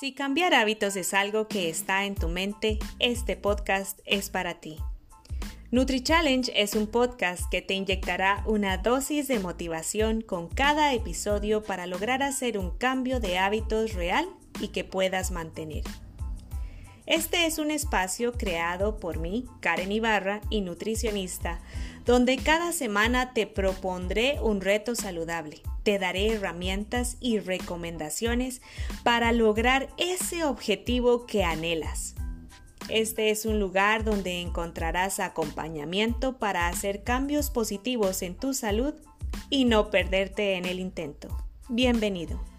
Si 0.00 0.12
cambiar 0.12 0.54
hábitos 0.54 0.96
es 0.96 1.14
algo 1.14 1.46
que 1.46 1.70
está 1.70 2.04
en 2.04 2.16
tu 2.16 2.28
mente, 2.28 2.80
este 2.98 3.36
podcast 3.36 4.00
es 4.04 4.28
para 4.28 4.54
ti. 4.54 4.76
Nutri 5.70 6.00
Challenge 6.00 6.50
es 6.56 6.74
un 6.74 6.88
podcast 6.88 7.48
que 7.48 7.62
te 7.62 7.74
inyectará 7.74 8.42
una 8.44 8.78
dosis 8.78 9.28
de 9.28 9.38
motivación 9.38 10.20
con 10.20 10.48
cada 10.48 10.92
episodio 10.94 11.62
para 11.62 11.86
lograr 11.86 12.24
hacer 12.24 12.58
un 12.58 12.76
cambio 12.76 13.20
de 13.20 13.38
hábitos 13.38 13.94
real 13.94 14.28
y 14.60 14.68
que 14.68 14.82
puedas 14.82 15.30
mantener. 15.30 15.84
Este 17.06 17.44
es 17.44 17.58
un 17.58 17.70
espacio 17.70 18.32
creado 18.32 18.98
por 18.98 19.18
mí, 19.18 19.44
Karen 19.60 19.92
Ibarra, 19.92 20.40
y 20.48 20.62
nutricionista, 20.62 21.60
donde 22.06 22.38
cada 22.38 22.72
semana 22.72 23.34
te 23.34 23.46
propondré 23.46 24.38
un 24.40 24.62
reto 24.62 24.94
saludable. 24.94 25.60
Te 25.82 25.98
daré 25.98 26.32
herramientas 26.32 27.18
y 27.20 27.40
recomendaciones 27.40 28.62
para 29.02 29.32
lograr 29.32 29.88
ese 29.98 30.44
objetivo 30.44 31.26
que 31.26 31.44
anhelas. 31.44 32.14
Este 32.88 33.30
es 33.30 33.44
un 33.44 33.60
lugar 33.60 34.04
donde 34.04 34.40
encontrarás 34.40 35.20
acompañamiento 35.20 36.38
para 36.38 36.68
hacer 36.68 37.02
cambios 37.02 37.50
positivos 37.50 38.22
en 38.22 38.34
tu 38.34 38.54
salud 38.54 38.94
y 39.50 39.66
no 39.66 39.90
perderte 39.90 40.54
en 40.54 40.64
el 40.64 40.80
intento. 40.80 41.28
Bienvenido. 41.68 42.53